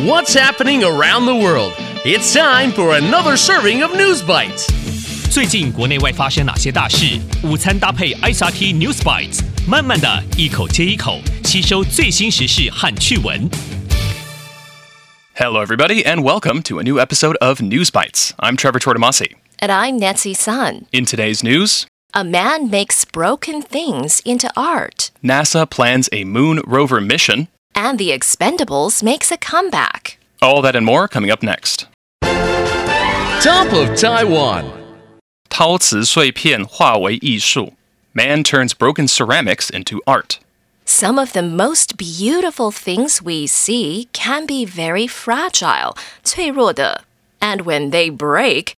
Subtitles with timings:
[0.00, 1.74] What's happening around the world?
[2.02, 4.66] It's time for another serving of News Bites.
[5.30, 7.20] 最近国内外发生哪些大事？
[7.44, 13.50] 午餐搭配 ICRT News Bites，慢慢的一口接一口吸收最新时事和趣闻。
[15.36, 18.30] Hello, everybody, and welcome to a new episode of News Bites.
[18.38, 19.32] I'm Trevor Tortomasi.
[19.58, 20.86] And I'm Nancy Sun.
[20.90, 21.84] In today's news,
[22.14, 25.10] a man makes broken things into art.
[25.22, 27.48] NASA plans a moon rover mission.
[27.75, 30.17] and the Expendables makes a comeback.
[30.41, 31.87] All that and more coming up next.
[33.41, 34.65] Top of Taiwan.
[35.49, 37.73] 陶瓷碎片化为艺术.
[38.13, 40.39] Man turns broken ceramics into art.
[40.85, 47.03] Some of the most beautiful things we see can be very fragile, 脆弱的,
[47.39, 48.73] and when they break,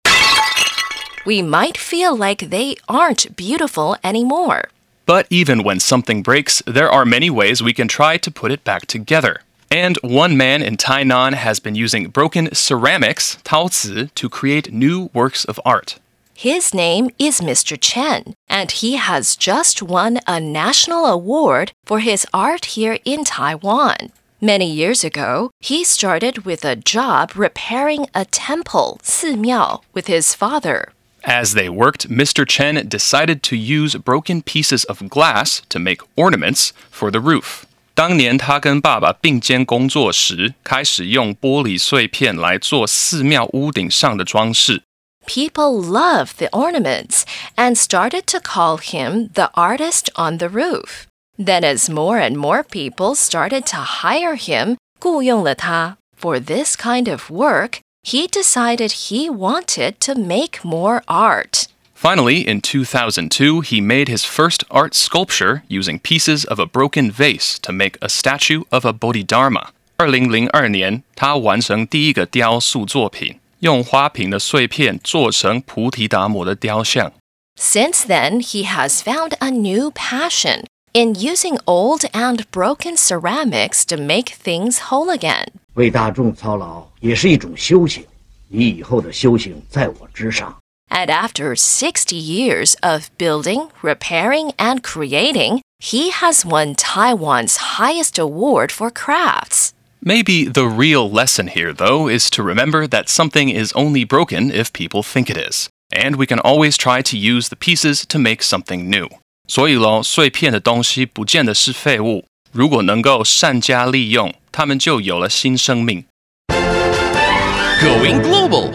[1.25, 4.69] we might feel like they aren't beautiful anymore.
[5.06, 8.64] But even when something breaks, there are many ways we can try to put it
[8.64, 9.40] back together.
[9.70, 15.44] And one man in Tainan has been using broken ceramics, taozi, to create new works
[15.44, 15.98] of art.
[16.34, 17.78] His name is Mr.
[17.80, 24.12] Chen, and he has just won a national award for his art here in Taiwan.
[24.40, 30.92] Many years ago, he started with a job repairing a temple, 寺庙, with his father.
[31.23, 32.45] As they worked, Mr.
[32.47, 37.63] Chen decided to use broken pieces of glass to make ornaments for the roof.
[37.93, 44.83] 当年他跟爸爸并肩工作时，开始用玻璃碎片来做寺庙屋顶上的装饰。
[45.25, 47.23] People loved the ornaments
[47.55, 51.07] and started to call him the artist on the roof.
[51.37, 57.29] Then, as more and more people started to hire him, 雇佣了他, for this kind of
[57.29, 61.67] work, he decided he wanted to make more art.
[61.93, 67.57] Finally, in 2002, he made his first art sculpture using pieces of a broken vase
[67.61, 69.69] to make a statue of a Bodhidharma.
[69.97, 77.11] 二零零二年，他完成第一个雕塑作品，用花瓶的碎片做成菩提达摩的雕像。
[77.59, 83.97] Since then, he has found a new passion in using old and broken ceramics to
[83.97, 85.45] make things whole again.
[85.75, 88.03] 为大众操劳也是一种修行。
[88.47, 90.55] 你以后的修行在我之上。
[90.89, 98.71] And after 60 years of building, repairing, and creating, he has won Taiwan's highest award
[98.71, 99.73] for crafts.
[100.01, 104.71] Maybe the real lesson here, though, is to remember that something is only broken if
[104.71, 105.69] people think it is.
[105.91, 109.09] And we can always try to use the pieces to make something new.
[109.52, 116.06] 所以喽，碎片的东西不见得是废物，如果能够善加利用，它们就有了新生命。
[116.48, 118.72] Going global.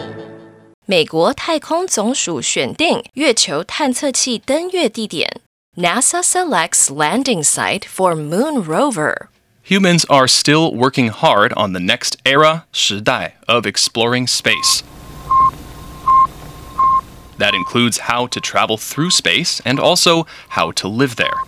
[0.86, 5.40] 美国太空总署选定月球探测器登月地点。
[5.76, 9.26] NASA selects landing site for moon rover.
[9.66, 14.82] Humans are still working hard on the next era, 时代, of exploring space.
[17.38, 21.38] That includes how to travel through space and also how to live there.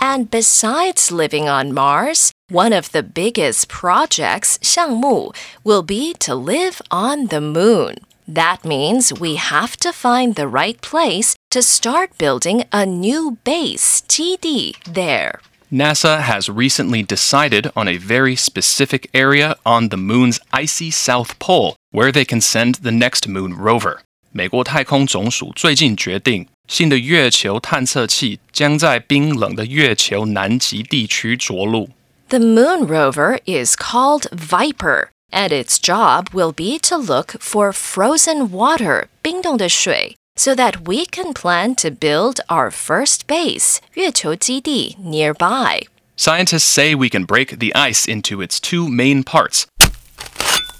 [0.00, 5.32] And besides living on Mars, one of the biggest projects, 项目,
[5.64, 7.96] will be to live on the moon.
[8.26, 14.02] That means we have to find the right place to start building a new base,
[14.02, 15.40] TD, there.
[15.72, 21.76] NASA has recently decided on a very specific area on the moon's icy south pole
[21.91, 23.99] where they can send the next moon rover.
[24.31, 31.89] 美国太空总署最近决定，新的月球探测器将在冰冷的月球南极地区着陆。
[32.29, 38.49] The moon rover is called Viper, and its job will be to look for frozen
[38.49, 45.83] water, 冰冻的水, so that we can plan to build our first base, 月球基地, nearby.
[46.17, 49.65] Scientists say we can break the ice into its two main parts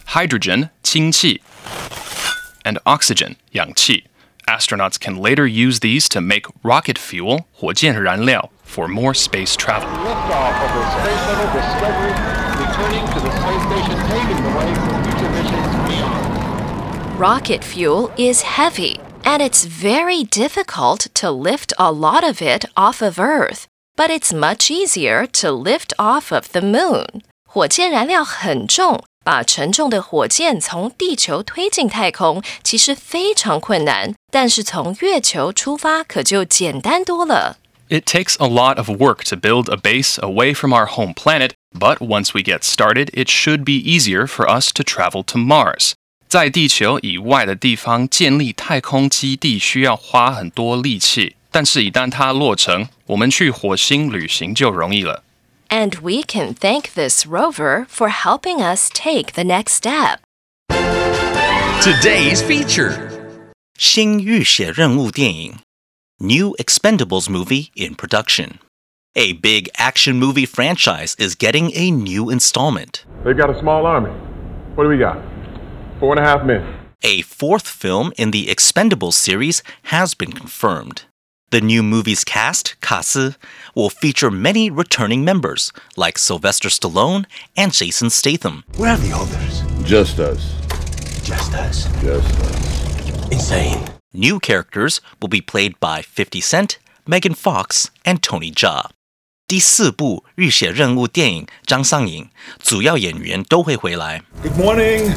[0.07, 1.41] hydrogen, 氢气,
[2.63, 4.05] and oxygen, 氧气.
[4.47, 9.87] Astronauts can later use these to make rocket fuel, 火箭燃料, for more space travel.
[9.87, 12.13] Liftoff of the Space Shuttle Discovery,
[12.59, 17.19] returning to the space station, paving the way for future missions beyond.
[17.19, 23.01] Rocket fuel is heavy, and it's very difficult to lift a lot of it off
[23.01, 23.67] of Earth.
[23.95, 27.21] But it's much easier to lift off of the moon.
[27.45, 34.14] 火箭燃料很重， 把沉重的火箭从地球推进太空，其实非常困难。
[34.32, 37.58] 但是从月球出发可就简单多了。
[37.90, 41.98] It takes a lot of work to build a base away from our home planet, but
[41.98, 45.92] once we get started, it should be easier for us to travel to Mars.
[46.26, 55.22] 在地球以外的地方建立太空基地需要花很多力气，但是一旦它落成，我们去火星旅行就容易了。
[55.69, 60.19] And we can thank this rover for helping us take the next step.
[61.81, 63.09] Today's feature.
[63.77, 65.57] 新浴血任务电影
[66.19, 68.59] New Expendables movie in production.
[69.15, 73.03] A big action movie franchise is getting a new installment.
[73.23, 74.11] They've got a small army.
[74.75, 75.17] What do we got?
[75.99, 76.63] Four and a half men.
[77.03, 81.03] A fourth film in the Expendables series has been confirmed.
[81.51, 83.35] The new movie's cast, 卡斯,
[83.75, 87.25] will feature many returning members like Sylvester Stallone
[87.55, 88.63] and Jason Statham.
[88.75, 89.61] Where are the others?
[89.85, 90.55] Just us.
[91.23, 91.87] Just us.
[92.01, 93.31] Just us.
[93.31, 93.85] Insane.
[94.13, 98.89] New characters will be played by 50 Cent, Megan Fox, and Tony Jaa.
[99.47, 102.29] 第四部《浴血任务》电影将上映，
[102.63, 104.23] 主要演员都会回来。
[104.41, 105.13] Good morning.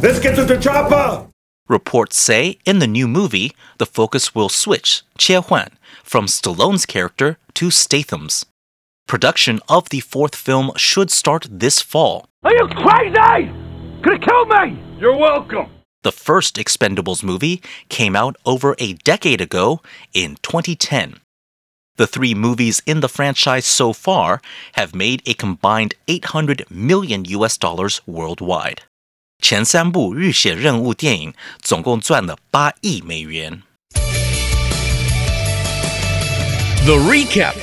[0.00, 1.25] Let's get to the chopper.
[1.67, 5.69] Reports say in the new movie, the focus will switch, 切换,
[6.03, 8.45] from Stallone's character to Statham's.
[9.05, 12.25] Production of the fourth film should start this fall.
[12.43, 13.51] Are you crazy?
[14.01, 14.81] Could have killed me!
[14.99, 15.67] You're welcome!
[16.03, 19.81] The first Expendables movie came out over a decade ago
[20.13, 21.15] in 2010.
[21.97, 24.39] The three movies in the franchise so far
[24.73, 28.83] have made a combined 800 million US dollars worldwide.
[29.52, 33.60] 前三部浴血任务电影总共赚了八亿美元。
[36.86, 37.54] The recap.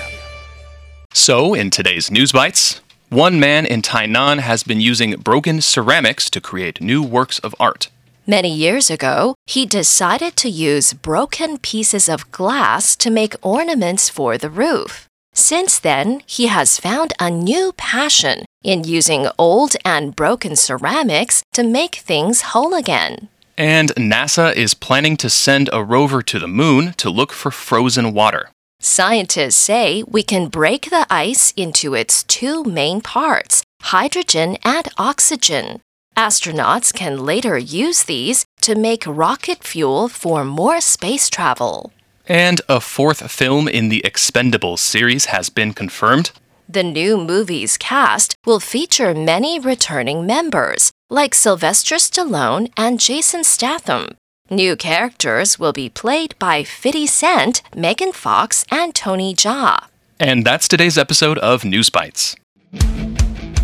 [1.12, 6.40] So, in today's News Bites, one man in Tainan has been using broken ceramics to
[6.40, 7.88] create new works of art.
[8.28, 14.38] Many years ago, he decided to use broken pieces of glass to make ornaments for
[14.38, 15.08] the roof.
[15.35, 21.63] Since then, he has found a new passion in using old and broken ceramics to
[21.65, 23.29] make things whole again.
[23.59, 28.15] And NASA is planning to send a rover to the moon to look for frozen
[28.15, 28.51] water.
[28.81, 35.81] Scientists say we can break the ice into its two main parts hydrogen and oxygen.
[36.17, 41.93] Astronauts can later use these to make rocket fuel for more space travel.
[42.28, 46.32] And a fourth film in the Expendables series has been confirmed.
[46.68, 54.16] The new movie's cast will feature many returning members, like Sylvester Stallone and Jason Statham.
[54.52, 59.86] New characters will be played by 50 Cent, Megan Fox, and Tony Jaa.
[60.20, 62.36] And that's today's episode of News Bites.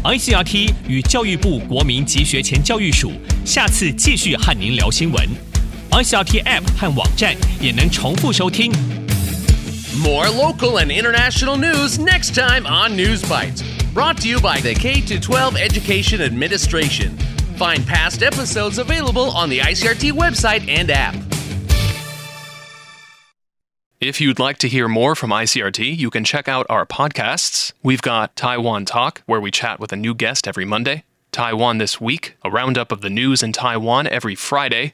[0.04, 3.12] ICRT 与教育部国民及学前教育署
[3.44, 5.49] 下次继续和您聊新闻。
[5.92, 8.72] ICRT App 和网站也能重复收听。
[10.02, 13.64] More local and international news next time on News Bites.
[13.94, 17.18] Brought to you by the K 12 Education Administration.
[17.58, 21.16] Find past episodes available on the ICRT website and app.
[24.02, 27.72] If you'd like to hear more from ICRT, you can check out our podcasts.
[27.82, 32.02] We've got Taiwan Talk, where we chat with a new guest every Monday, Taiwan This
[32.02, 34.94] Week, a roundup of the news in Taiwan every Friday,